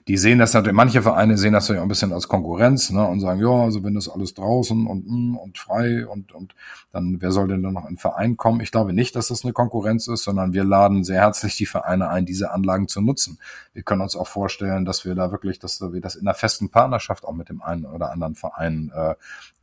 [0.07, 3.03] die sehen das natürlich, manche Vereine sehen das natürlich auch ein bisschen als Konkurrenz ne?
[3.03, 6.53] und sagen, ja, also wenn das alles draußen und, mm, und frei und, und
[6.91, 8.61] dann, wer soll denn dann noch in den Verein kommen?
[8.61, 12.09] Ich glaube nicht, dass das eine Konkurrenz ist, sondern wir laden sehr herzlich die Vereine
[12.09, 13.39] ein, diese Anlagen zu nutzen.
[13.73, 16.69] Wir können uns auch vorstellen, dass wir da wirklich, dass wir das in einer festen
[16.69, 19.15] Partnerschaft auch mit dem einen oder anderen Verein äh,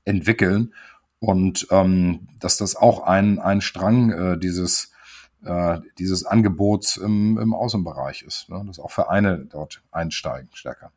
[0.05, 0.73] entwickeln
[1.21, 4.91] und ähm, dass das auch ein, ein Strang äh, dieses
[5.47, 8.63] äh, dieses Angebots im, im Außenbereich ist, ne?
[8.67, 10.93] dass auch Vereine dort einsteigen stärker.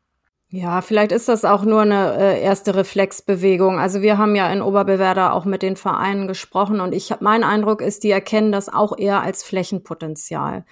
[0.52, 3.78] Ja, vielleicht ist das auch nur eine äh, erste Reflexbewegung.
[3.78, 7.80] Also wir haben ja in Oberbewerder auch mit den Vereinen gesprochen und ich mein Eindruck
[7.80, 10.64] ist, die erkennen das auch eher als Flächenpotenzial.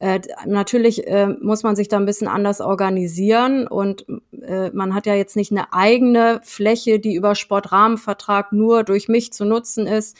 [0.00, 4.06] Äh, natürlich äh, muss man sich da ein bisschen anders organisieren und
[4.42, 9.32] äh, man hat ja jetzt nicht eine eigene Fläche, die über Sportrahmenvertrag nur durch mich
[9.32, 10.16] zu nutzen ist,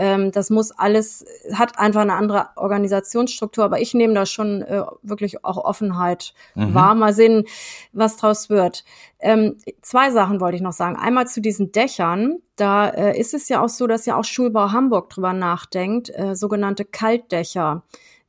[0.00, 4.82] ähm, das muss alles, hat einfach eine andere Organisationsstruktur, aber ich nehme da schon äh,
[5.02, 6.72] wirklich auch Offenheit mhm.
[6.72, 6.94] wahr.
[6.94, 7.44] Mal sehen,
[7.92, 8.86] was draus wird.
[9.18, 10.96] Ähm, zwei Sachen wollte ich noch sagen.
[10.96, 12.38] Einmal zu diesen Dächern.
[12.56, 16.34] Da äh, ist es ja auch so, dass ja auch Schulbau Hamburg drüber nachdenkt, äh,
[16.34, 17.82] sogenannte Kaltdächer.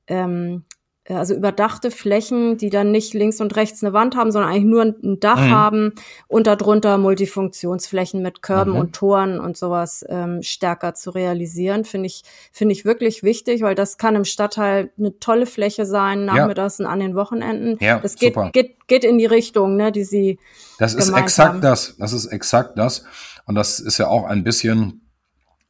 [0.07, 0.70] Ähm, äh,
[1.19, 4.83] also überdachte Flächen, die dann nicht links und rechts eine Wand haben, sondern eigentlich nur
[4.83, 5.51] ein Dach mhm.
[5.51, 5.93] haben
[6.27, 8.79] und darunter Multifunktionsflächen mit Körben mhm.
[8.79, 13.75] und Toren und sowas ähm, stärker zu realisieren, finde ich, finde ich wirklich wichtig, weil
[13.75, 16.85] das kann im Stadtteil eine tolle Fläche sein, nachmittags ja.
[16.85, 17.77] und an den Wochenenden.
[17.79, 18.51] Ja, das geht, super.
[18.51, 20.39] geht, geht in die Richtung, ne, die Sie.
[20.79, 21.61] Das ist exakt haben.
[21.61, 21.95] das.
[21.97, 23.05] Das ist exakt das.
[23.45, 25.01] Und das ist ja auch ein bisschen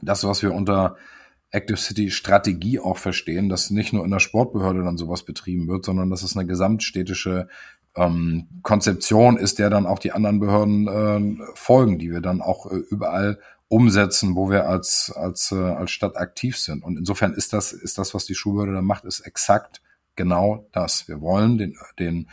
[0.01, 0.95] das, was wir unter
[1.51, 5.85] Active City Strategie auch verstehen, dass nicht nur in der Sportbehörde dann sowas betrieben wird,
[5.85, 7.47] sondern dass es eine gesamtstädtische
[7.95, 12.71] ähm, Konzeption ist, der dann auch die anderen Behörden äh, folgen, die wir dann auch
[12.71, 16.83] äh, überall umsetzen, wo wir als, als, äh, als Stadt aktiv sind.
[16.83, 19.81] Und insofern ist das, ist das, was die Schulbehörde da macht, ist exakt
[20.15, 21.07] genau das.
[21.07, 22.29] Wir wollen den, den,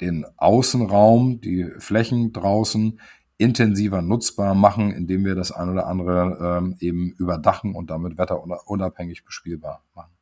[0.00, 3.00] den Außenraum, die Flächen draußen
[3.36, 9.24] intensiver nutzbar machen, indem wir das ein oder andere ähm, eben überdachen und damit wetterunabhängig
[9.24, 10.14] bespielbar machen.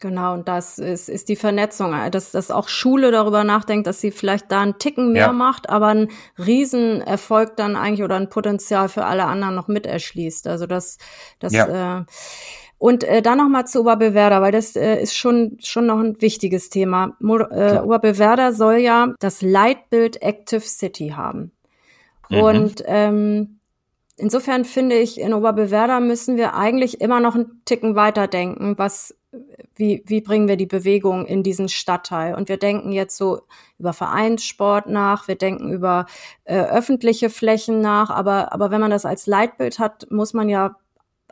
[0.00, 4.12] Genau, und das ist, ist die Vernetzung, dass, dass auch Schule darüber nachdenkt, dass sie
[4.12, 5.32] vielleicht da einen Ticken mehr ja.
[5.32, 10.46] macht, aber einen Riesenerfolg dann eigentlich oder ein Potenzial für alle anderen noch mit erschließt.
[10.46, 10.98] Also das,
[11.40, 12.00] das ja.
[12.00, 12.04] äh,
[12.78, 16.20] und äh, dann noch mal zu Oberbewerder, weil das äh, ist schon schon noch ein
[16.20, 17.16] wichtiges Thema.
[17.18, 21.50] Mo äh, Oberbewerder soll ja das Leitbild Active City haben.
[22.28, 22.40] Mhm.
[22.40, 23.60] Und ähm,
[24.16, 29.14] insofern finde ich, in Oberbewerder müssen wir eigentlich immer noch einen Ticken weiter denken, was
[29.74, 32.34] wie, wie bringen wir die Bewegung in diesen Stadtteil?
[32.34, 33.42] Und wir denken jetzt so
[33.78, 36.06] über Vereinssport nach, wir denken über
[36.44, 40.76] äh, öffentliche Flächen nach, aber, aber wenn man das als Leitbild hat, muss man ja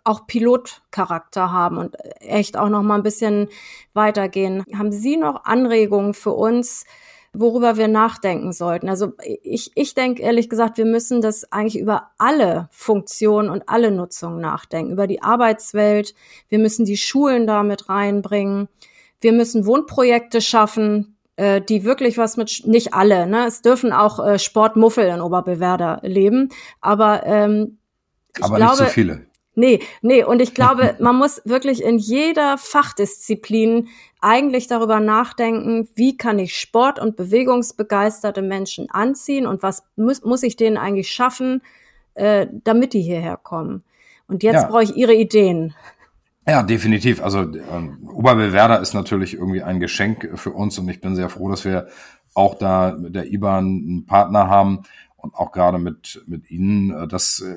[0.05, 3.49] auch Pilotcharakter haben und echt auch noch mal ein bisschen
[3.93, 4.65] weitergehen.
[4.77, 6.85] Haben Sie noch Anregungen für uns,
[7.39, 8.89] worüber wir nachdenken sollten.
[8.89, 13.91] Also ich, ich denke ehrlich gesagt, wir müssen das eigentlich über alle Funktionen und alle
[13.91, 16.15] Nutzungen nachdenken, über die Arbeitswelt.
[16.49, 18.69] Wir müssen die Schulen damit reinbringen.
[19.21, 23.47] Wir müssen Wohnprojekte schaffen, äh, die wirklich was mit, nicht alle, ne?
[23.47, 27.79] Es dürfen auch äh, Sportmuffel in Oberbewerder leben, aber ähm,
[28.37, 29.26] ich aber glaube, nicht so viele.
[29.59, 33.89] Nee, nee, und ich glaube, man muss wirklich in jeder Fachdisziplin
[34.21, 40.43] eigentlich darüber nachdenken, wie kann ich Sport- und bewegungsbegeisterte Menschen anziehen und was muss, muss
[40.43, 41.63] ich denen eigentlich schaffen,
[42.15, 43.83] äh, damit die hierher kommen.
[44.29, 44.69] Und jetzt ja.
[44.69, 45.75] brauche ich Ihre Ideen.
[46.47, 47.23] Ja, definitiv.
[47.23, 47.57] Also äh,
[48.09, 51.89] Oberbewerder ist natürlich irgendwie ein Geschenk für uns und ich bin sehr froh, dass wir
[52.35, 54.83] auch da mit der IBAN einen Partner haben
[55.27, 57.57] und auch gerade mit, mit Ihnen, äh, dass äh,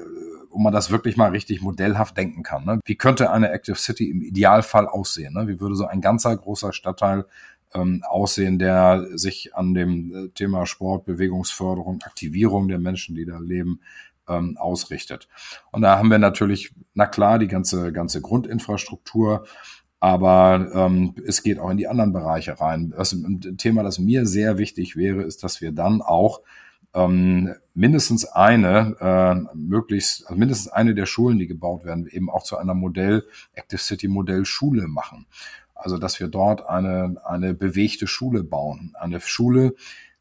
[0.49, 2.65] wo man das wirklich mal richtig modellhaft denken kann.
[2.65, 2.79] Ne?
[2.84, 5.36] Wie könnte eine Active City im Idealfall aussehen?
[5.36, 5.47] Ne?
[5.47, 7.25] Wie würde so ein ganzer großer Stadtteil
[7.73, 13.38] ähm, aussehen, der sich an dem äh, Thema Sport, Bewegungsförderung, Aktivierung der Menschen, die da
[13.38, 13.82] leben,
[14.27, 15.27] ähm, ausrichtet.
[15.71, 19.45] Und da haben wir natürlich, na klar, die ganze, ganze Grundinfrastruktur,
[19.99, 22.93] aber ähm, es geht auch in die anderen Bereiche rein.
[22.95, 26.41] Das, ein Thema, das mir sehr wichtig wäre, ist, dass wir dann auch
[26.93, 32.43] ähm, mindestens eine, äh, möglichst, also mindestens eine der Schulen, die gebaut werden, eben auch
[32.43, 35.28] zu einer Modell, Active City Modell Schule machen.
[35.75, 38.93] Also, dass wir dort eine, eine bewegte Schule bauen.
[38.99, 39.75] Eine Schule,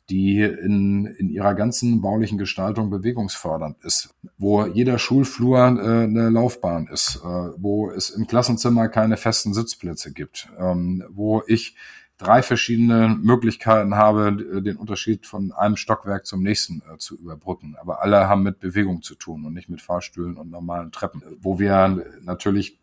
[0.09, 6.87] die in, in ihrer ganzen baulichen Gestaltung bewegungsfördernd ist, wo jeder Schulflur äh, eine Laufbahn
[6.87, 7.29] ist, äh,
[7.59, 11.77] wo es im Klassenzimmer keine festen Sitzplätze gibt, ähm, wo ich
[12.19, 17.77] drei verschiedene Möglichkeiten habe, den Unterschied von einem Stockwerk zum nächsten äh, zu überbrücken.
[17.81, 21.59] Aber alle haben mit Bewegung zu tun und nicht mit Fahrstühlen und normalen Treppen, wo
[21.59, 22.79] wir natürlich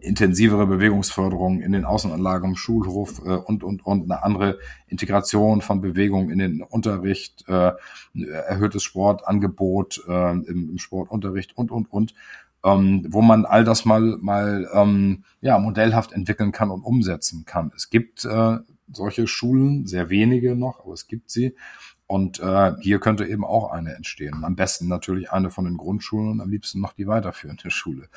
[0.00, 4.58] intensivere Bewegungsförderung in den Außenanlagen im Schulhof äh, und, und, und eine andere
[4.88, 7.72] Integration von Bewegung in den Unterricht, äh,
[8.14, 12.14] erhöhtes Sportangebot äh, im, im Sportunterricht und, und, und
[12.64, 17.72] ähm, wo man all das mal mal ähm, ja modellhaft entwickeln kann und umsetzen kann.
[17.74, 18.58] Es gibt äh,
[18.92, 21.54] solche Schulen, sehr wenige noch, aber es gibt sie.
[22.06, 24.44] Und äh, hier könnte eben auch eine entstehen.
[24.44, 28.08] Am besten natürlich eine von den Grundschulen und am liebsten noch die weiterführende Schule.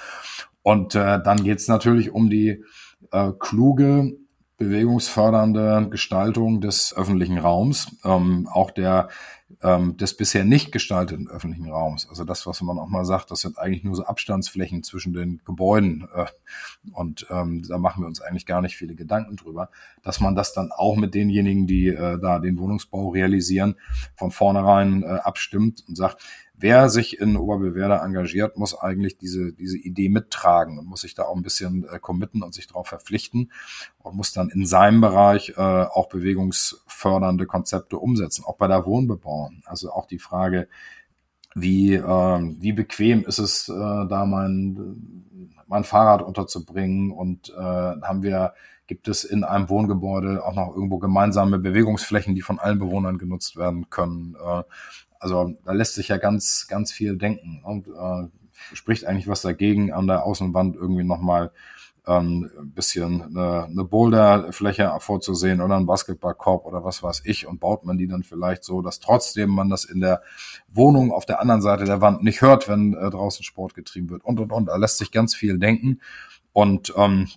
[0.63, 2.63] Und äh, dann geht's natürlich um die
[3.11, 4.17] äh, kluge,
[4.57, 9.09] bewegungsfördernde Gestaltung des öffentlichen Raums, ähm, auch der
[9.61, 12.07] ähm, des bisher nicht gestalteten öffentlichen Raums.
[12.09, 15.41] Also das, was man auch mal sagt, das sind eigentlich nur so Abstandsflächen zwischen den
[15.45, 16.07] Gebäuden.
[16.13, 16.25] Äh,
[16.91, 19.69] und ähm, da machen wir uns eigentlich gar nicht viele Gedanken drüber,
[20.03, 23.75] dass man das dann auch mit denjenigen, die äh, da den Wohnungsbau realisieren,
[24.15, 26.23] von vornherein äh, abstimmt und sagt,
[26.63, 31.23] wer sich in Oberbewerder engagiert, muss eigentlich diese, diese Idee mittragen und muss sich da
[31.23, 33.51] auch ein bisschen äh, committen und sich darauf verpflichten
[34.01, 39.61] und muss dann in seinem Bereich äh, auch bewegungsfördernde Konzepte umsetzen, auch bei der Wohnbebauung.
[39.65, 40.69] Also auch die Frage,
[41.53, 45.27] wie, äh, wie bequem ist es, äh, da mein,
[45.67, 48.53] mein Fahrrad unterzubringen und äh, haben wir
[48.85, 53.55] gibt es in einem Wohngebäude auch noch irgendwo gemeinsame Bewegungsflächen, die von allen Bewohnern genutzt
[53.55, 54.35] werden können.
[54.35, 54.63] Äh,
[55.23, 58.27] also da lässt sich ja ganz, ganz viel denken und äh,
[58.75, 61.51] spricht eigentlich was dagegen, an der Außenwand irgendwie nochmal
[62.05, 67.47] ähm, ein bisschen eine, eine Boulderfläche vorzusehen oder ein Basketballkorb oder was weiß ich.
[67.47, 70.21] Und baut man die dann vielleicht so, dass trotzdem man das in der
[70.67, 74.25] Wohnung auf der anderen Seite der Wand nicht hört, wenn äh, draußen Sport getrieben wird.
[74.25, 74.65] Und und und.
[74.65, 76.01] Da lässt sich ganz viel denken.
[76.51, 77.29] Und ähm,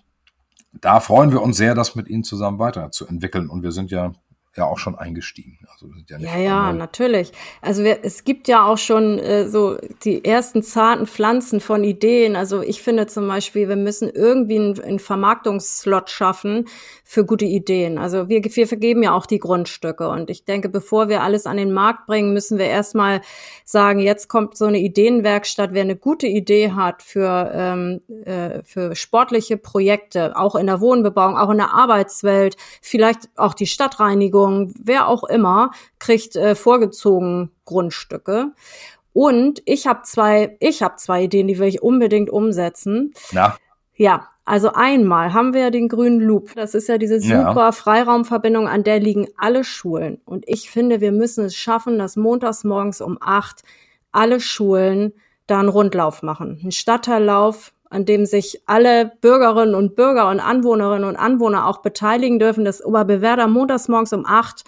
[0.73, 3.49] da freuen wir uns sehr, das mit Ihnen zusammen weiterzuentwickeln.
[3.49, 4.11] Und wir sind ja
[4.57, 5.57] ja auch schon eingestiegen.
[5.71, 7.31] Also ja, ja, ja natürlich.
[7.61, 12.35] Also wir, es gibt ja auch schon äh, so die ersten zarten Pflanzen von Ideen.
[12.35, 16.67] Also ich finde zum Beispiel, wir müssen irgendwie einen, einen Vermarktungsslot schaffen
[17.03, 17.97] für gute Ideen.
[17.97, 20.09] Also wir, wir vergeben ja auch die Grundstücke.
[20.09, 23.21] Und ich denke, bevor wir alles an den Markt bringen, müssen wir erstmal
[23.63, 25.73] sagen, jetzt kommt so eine Ideenwerkstatt.
[25.73, 31.37] Wer eine gute Idee hat für, ähm, äh, für sportliche Projekte, auch in der Wohnbebauung,
[31.37, 34.46] auch in der Arbeitswelt, vielleicht auch die Stadtreinigung,
[34.81, 38.53] wer auch immer, kriegt äh, vorgezogen Grundstücke.
[39.13, 43.13] Und ich habe zwei, ich habe zwei Ideen, die will ich unbedingt umsetzen.
[43.31, 43.57] Ja.
[43.95, 46.53] Ja, also einmal haben wir ja den grünen Loop.
[46.55, 47.71] Das ist ja diese super ja.
[47.71, 50.21] Freiraumverbindung, an der liegen alle Schulen.
[50.23, 53.63] Und ich finde, wir müssen es schaffen, dass montags morgens um acht
[54.11, 55.13] alle Schulen
[55.47, 56.59] da einen Rundlauf machen.
[56.61, 62.39] Einen Stadtteillauf, an dem sich alle Bürgerinnen und Bürger und Anwohnerinnen und Anwohner auch beteiligen
[62.39, 64.63] dürfen, dass Oberbewerder montags morgens um acht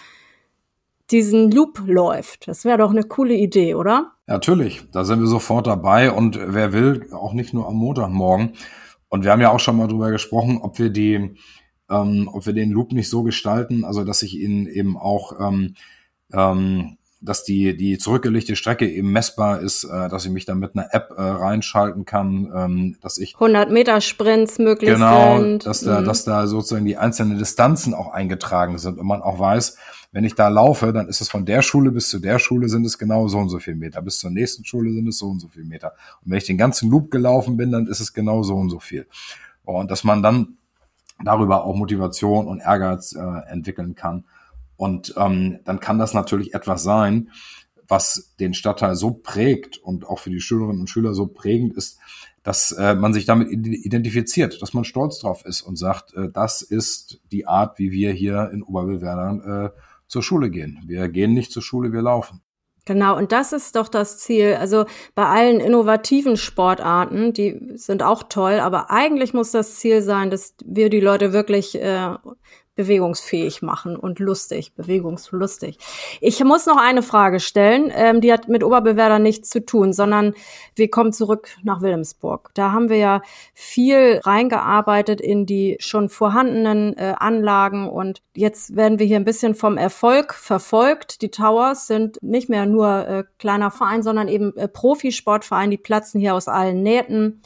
[1.12, 2.48] diesen Loop läuft.
[2.48, 4.12] Das wäre doch eine coole Idee, oder?
[4.28, 8.54] Natürlich, da sind wir sofort dabei und wer will, auch nicht nur am Montagmorgen.
[9.08, 11.36] Und wir haben ja auch schon mal drüber gesprochen, ob wir die,
[11.90, 15.74] ähm, ob wir den Loop nicht so gestalten, also dass ich ihn eben auch ähm,
[16.32, 20.76] ähm, dass die, die zurückgelegte Strecke eben messbar ist, äh, dass ich mich dann mit
[20.76, 25.66] einer App äh, reinschalten kann, ähm, dass ich 100 Meter Sprints möglich genau, sind.
[25.66, 26.06] dass da, mhm.
[26.06, 29.78] dass da sozusagen die einzelnen Distanzen auch eingetragen sind und man auch weiß,
[30.12, 32.86] wenn ich da laufe, dann ist es von der Schule bis zu der Schule sind
[32.86, 35.40] es genau so und so viel Meter, bis zur nächsten Schule sind es so und
[35.40, 35.94] so viel Meter.
[36.24, 38.80] Und wenn ich den ganzen Loop gelaufen bin, dann ist es genau so und so
[38.80, 39.08] viel.
[39.66, 40.58] Und dass man dann
[41.24, 44.24] darüber auch Motivation und Ehrgeiz äh, entwickeln kann
[44.80, 47.32] und ähm, dann kann das natürlich etwas sein,
[47.90, 52.00] was den Stadtteil so prägt und auch für die Schülerinnen und Schüler so prägend ist,
[52.44, 56.62] dass äh, man sich damit identifiziert, dass man stolz drauf ist und sagt, äh, das
[56.62, 59.70] ist die Art, wie wir hier in Oberwillwerdern äh,
[60.08, 60.80] zur Schule gehen.
[60.88, 62.42] Wir gehen nicht zur Schule, wir laufen.
[62.86, 64.56] Genau, und das ist doch das Ziel.
[64.58, 70.30] Also bei allen innovativen Sportarten, die sind auch toll, aber eigentlich muss das Ziel sein,
[70.30, 72.16] dass wir die Leute wirklich äh,
[72.80, 75.78] bewegungsfähig machen und lustig, bewegungslustig.
[76.22, 80.34] Ich muss noch eine Frage stellen, ähm, die hat mit Oberbewerder nichts zu tun, sondern
[80.76, 82.52] wir kommen zurück nach Wilhelmsburg.
[82.54, 83.22] Da haben wir ja
[83.54, 89.56] viel reingearbeitet in die schon vorhandenen äh, Anlagen und jetzt werden wir hier ein bisschen
[89.56, 91.22] vom Erfolg verfolgt.
[91.22, 96.22] Die Towers sind nicht mehr nur äh, kleiner Verein, sondern eben äh, Profisportverein, die platzen
[96.22, 97.42] hier aus allen Nähten.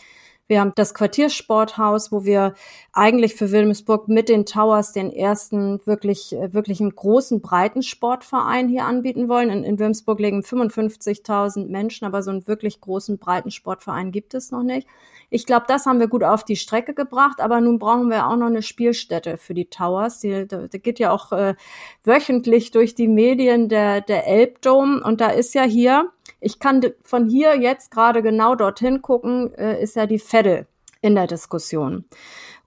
[0.47, 2.53] Wir haben das Quartiersporthaus, wo wir
[2.91, 8.83] eigentlich für Wilhelmsburg mit den Towers den ersten wirklich, äh, wirklich einen großen Breitensportverein hier
[8.83, 9.49] anbieten wollen.
[9.49, 14.63] In, in Wilhelmsburg leben 55.000 Menschen, aber so einen wirklich großen Breitensportverein gibt es noch
[14.63, 14.85] nicht.
[15.29, 18.35] Ich glaube, das haben wir gut auf die Strecke gebracht, aber nun brauchen wir auch
[18.35, 20.19] noch eine Spielstätte für die Towers.
[20.19, 21.55] Die, da, da geht ja auch äh,
[22.03, 26.11] wöchentlich durch die Medien der, der Elbdom und da ist ja hier
[26.43, 30.67] ich kann von hier jetzt gerade genau dorthin gucken, äh, ist ja die Veddel
[31.01, 32.05] in der Diskussion.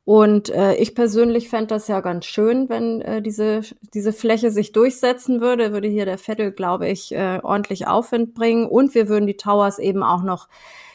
[0.04, 3.62] Und äh, ich persönlich fände das ja ganz schön, wenn äh, diese,
[3.92, 8.66] diese Fläche sich durchsetzen würde, würde hier der Vettel, glaube ich, äh, ordentlich Aufwind bringen.
[8.66, 10.48] Und wir würden die Towers eben auch noch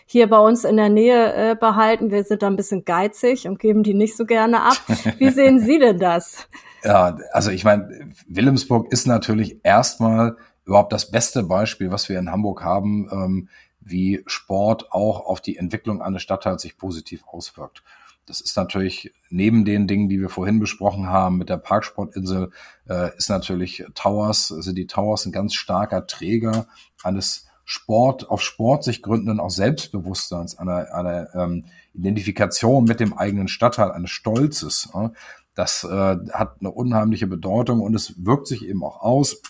[0.06, 2.10] hier bei uns in der Nähe äh, behalten.
[2.10, 4.78] Wir sind da ein bisschen geizig und geben die nicht so gerne ab.
[5.17, 6.48] Wie sehen Sie denn das?
[6.84, 10.38] Ja, also ich meine, Wilhelmsburg ist natürlich erstmal
[10.71, 13.49] überhaupt das beste Beispiel, was wir in Hamburg haben, ähm,
[13.81, 17.84] wie Sport auch auf die Entwicklung eines Stadtteils sich positiv auswirkt.
[18.25, 22.51] Das ist natürlich neben den Dingen, die wir vorhin besprochen haben mit der Parksportinsel,
[22.88, 26.67] äh, ist natürlich Towers, also die Towers ein ganz starker Träger
[27.03, 33.49] eines Sport, auf Sport sich gründenden auch Selbstbewusstseins, einer, einer ähm, Identifikation mit dem eigenen
[33.49, 34.89] Stadtteil, eines Stolzes.
[34.93, 35.10] Äh,
[35.53, 39.41] das äh, hat eine unheimliche Bedeutung und es wirkt sich eben auch aus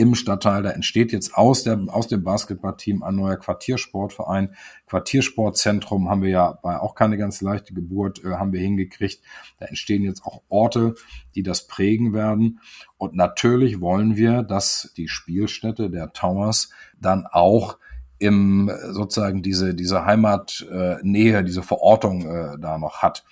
[0.00, 0.62] im Stadtteil.
[0.62, 4.54] Da entsteht jetzt aus, der, aus dem Basketballteam ein neuer Quartiersportverein.
[4.86, 9.22] Quartiersportzentrum haben wir ja bei auch keine ganz leichte Geburt, äh, haben wir hingekriegt.
[9.58, 10.94] Da entstehen jetzt auch Orte,
[11.34, 12.60] die das prägen werden.
[12.96, 17.76] Und natürlich wollen wir, dass die Spielstätte der Towers dann auch
[18.18, 23.24] im sozusagen diese, diese Heimatnähe, äh, diese Verortung äh, da noch hat.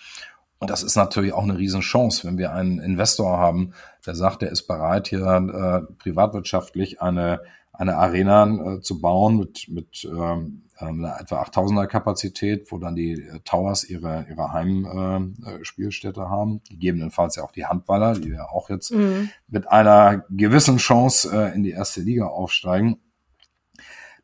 [0.58, 3.72] Und das ist natürlich auch eine Riesenchance, wenn wir einen Investor haben,
[4.04, 7.40] der sagt, er ist bereit, hier äh, privatwirtschaftlich eine,
[7.72, 13.12] eine Arena äh, zu bauen mit, mit ähm, einer etwa 8000er Kapazität, wo dann die
[13.12, 16.60] äh, Towers ihre, ihre Heimspielstätte äh, haben.
[16.68, 19.30] Gegebenenfalls ja auch die Handballer, die ja auch jetzt mhm.
[19.48, 22.98] mit einer gewissen Chance äh, in die erste Liga aufsteigen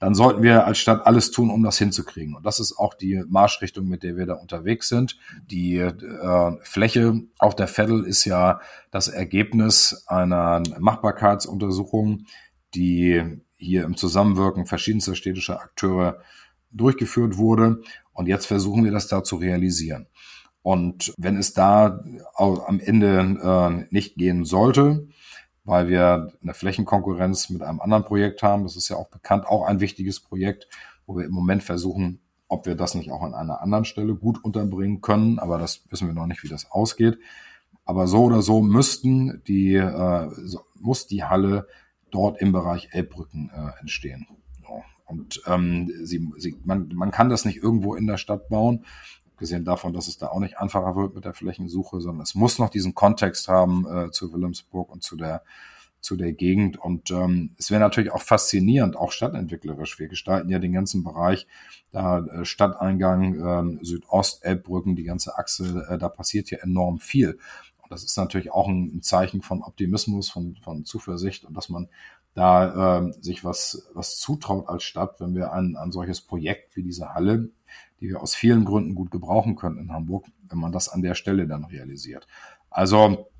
[0.04, 2.34] dann sollten wir als Stadt alles tun, um das hinzukriegen.
[2.34, 5.16] Und das ist auch die Marschrichtung, mit der wir da unterwegs sind.
[5.46, 12.26] Die äh, Fläche auf der Veddel ist ja das Ergebnis einer Machbarkeitsuntersuchung,
[12.74, 16.18] die hier im Zusammenwirken verschiedenster städtischer Akteure
[16.70, 17.80] durchgeführt wurde.
[18.12, 20.08] Und jetzt versuchen wir das da zu realisieren.
[20.60, 22.04] Und wenn es da
[22.36, 25.08] am Ende äh, nicht gehen sollte,
[25.64, 29.64] weil wir eine Flächenkonkurrenz mit einem anderen Projekt haben, das ist ja auch bekannt, auch
[29.64, 30.68] ein wichtiges Projekt,
[31.06, 34.44] wo wir im Moment versuchen, ob wir das nicht auch an einer anderen Stelle gut
[34.44, 37.18] unterbringen können, aber das wissen wir noch nicht, wie das ausgeht.
[37.86, 41.66] Aber so oder so müssten die, äh, so, muss die Halle
[42.10, 44.26] dort im Bereich Elbbrücken äh, entstehen.
[44.62, 44.82] So.
[45.06, 48.84] Und ähm, sie, sie, man, man kann das nicht irgendwo in der Stadt bauen
[49.34, 52.60] abgesehen davon, dass es da auch nicht einfacher wird mit der Flächensuche, sondern es muss
[52.60, 55.42] noch diesen Kontext haben äh, zu Wilhelmsburg und zu der
[56.00, 56.76] zu der Gegend.
[56.76, 59.98] Und ähm, es wäre natürlich auch faszinierend, auch stadtentwicklerisch.
[59.98, 61.46] Wir gestalten ja den ganzen Bereich,
[61.92, 67.38] da äh, Stadteingang, äh, Südost, Elbbrücken, die ganze Achse, äh, da passiert ja enorm viel.
[67.82, 71.70] Und das ist natürlich auch ein, ein Zeichen von Optimismus, von, von Zuversicht und dass
[71.70, 71.88] man
[72.34, 76.82] da äh, sich was, was zutraut als Stadt, wenn wir ein, ein solches Projekt wie
[76.82, 77.48] diese Halle
[78.04, 81.14] die wir aus vielen Gründen gut gebrauchen können in Hamburg, wenn man das an der
[81.14, 82.26] Stelle dann realisiert.
[82.68, 83.30] Also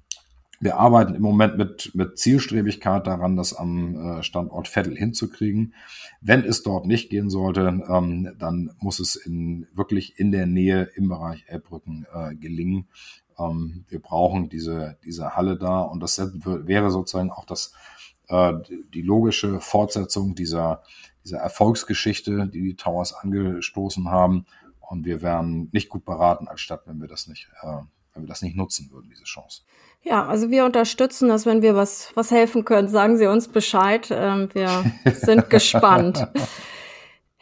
[0.58, 5.74] wir arbeiten im Moment mit, mit Zielstrebigkeit daran, das am äh, Standort Vettel hinzukriegen.
[6.22, 10.88] Wenn es dort nicht gehen sollte, ähm, dann muss es in, wirklich in der Nähe
[10.94, 12.86] im Bereich Elbbrücken äh, gelingen.
[13.38, 17.74] Ähm, wir brauchen diese, diese Halle da und das wäre sozusagen auch das,
[18.28, 18.54] äh,
[18.94, 20.82] die logische Fortsetzung dieser,
[21.24, 24.46] dieser Erfolgsgeschichte, die die Towers angestoßen haben.
[24.80, 27.78] Und wir wären nicht gut beraten als Stadt, wenn wir das nicht, äh,
[28.12, 29.62] wenn wir das nicht nutzen würden, diese Chance.
[30.02, 34.08] Ja, also wir unterstützen das, wenn wir was, was helfen können, sagen Sie uns Bescheid.
[34.10, 36.28] Ähm, wir sind gespannt.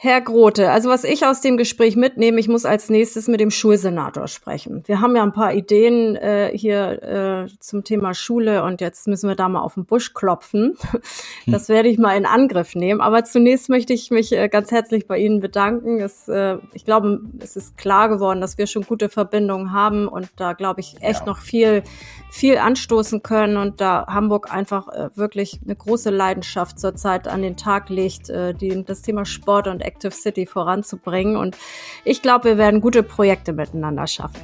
[0.05, 3.53] Herr Grote, also was ich aus dem Gespräch mitnehme, ich muss als nächstes mit dem
[3.53, 4.83] Schulsenator sprechen.
[4.89, 9.29] Wir haben ja ein paar Ideen äh, hier äh, zum Thema Schule und jetzt müssen
[9.29, 10.77] wir da mal auf den Busch klopfen.
[11.47, 13.01] Das werde ich mal in Angriff nehmen.
[13.01, 16.01] Aber zunächst möchte ich mich äh, ganz herzlich bei Ihnen bedanken.
[16.01, 20.29] Es, äh, ich glaube, es ist klar geworden, dass wir schon gute Verbindungen haben und
[20.37, 21.27] da glaube ich echt ja.
[21.27, 21.83] noch viel,
[22.31, 27.57] viel anstoßen können und da Hamburg einfach äh, wirklich eine große Leidenschaft zurzeit an den
[27.57, 31.37] Tag legt, äh, die das Thema Sport und Active City voranzubringen.
[31.37, 31.57] Und
[32.05, 34.41] ich glaube, wir werden gute Projekte miteinander schaffen.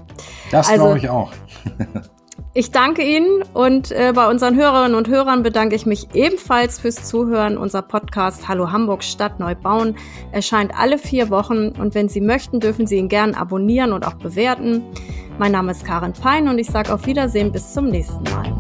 [0.51, 1.33] Das also, glaube ich auch.
[2.55, 7.05] Ich danke Ihnen und äh, bei unseren Hörerinnen und Hörern bedanke ich mich ebenfalls fürs
[7.07, 7.59] Zuhören.
[7.59, 9.97] Unser Podcast Hallo Hamburg Stadt neu bauen
[10.33, 14.15] erscheint alle vier Wochen und wenn Sie möchten, dürfen Sie ihn gern abonnieren und auch
[14.15, 14.83] bewerten.
[15.39, 18.53] Mein Name ist Karin Pein und ich sage auf Wiedersehen bis zum nächsten Mal.